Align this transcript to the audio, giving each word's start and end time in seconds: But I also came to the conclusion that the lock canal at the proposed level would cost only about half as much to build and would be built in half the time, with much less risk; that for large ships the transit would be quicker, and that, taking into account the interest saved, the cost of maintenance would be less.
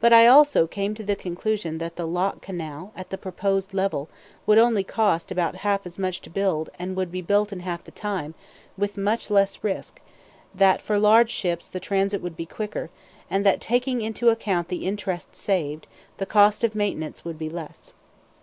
But 0.00 0.12
I 0.12 0.26
also 0.26 0.66
came 0.66 0.94
to 0.96 1.02
the 1.02 1.16
conclusion 1.16 1.78
that 1.78 1.96
the 1.96 2.06
lock 2.06 2.42
canal 2.42 2.92
at 2.94 3.08
the 3.08 3.16
proposed 3.16 3.72
level 3.72 4.10
would 4.44 4.58
cost 4.86 5.32
only 5.32 5.34
about 5.42 5.54
half 5.62 5.86
as 5.86 5.98
much 5.98 6.20
to 6.20 6.28
build 6.28 6.68
and 6.78 6.94
would 6.94 7.10
be 7.10 7.22
built 7.22 7.54
in 7.54 7.60
half 7.60 7.82
the 7.82 7.90
time, 7.90 8.34
with 8.76 8.98
much 8.98 9.30
less 9.30 9.64
risk; 9.64 10.02
that 10.54 10.82
for 10.82 10.98
large 10.98 11.30
ships 11.30 11.68
the 11.68 11.80
transit 11.80 12.20
would 12.20 12.36
be 12.36 12.44
quicker, 12.44 12.90
and 13.30 13.46
that, 13.46 13.62
taking 13.62 14.02
into 14.02 14.28
account 14.28 14.68
the 14.68 14.84
interest 14.84 15.34
saved, 15.34 15.86
the 16.18 16.26
cost 16.26 16.62
of 16.62 16.74
maintenance 16.74 17.24
would 17.24 17.38
be 17.38 17.48
less. 17.48 17.94